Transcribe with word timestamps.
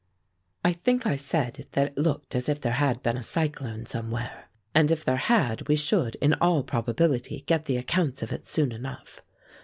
I 0.65 0.73
think 0.73 1.05
I 1.05 1.15
said 1.15 1.67
that 1.73 1.87
it 1.91 1.95
looked 1.95 2.33
as 2.33 2.49
if 2.49 2.59
there 2.59 2.71
had 2.71 3.03
been 3.03 3.17
a 3.17 3.21
cyclone 3.21 3.85
somewhere, 3.85 4.45
and 4.73 4.89
if 4.89 5.05
there 5.05 5.17
had 5.31 5.67
we 5.67 5.75
should 5.75 6.15
in 6.15 6.33
all 6.41 6.63
probability 6.63 7.41
get 7.45 7.65
the 7.65 7.77
accounts 7.77 8.23
of 8.23 8.31
it 8.31 8.47
soon 8.47 8.71
enough. 8.71 9.21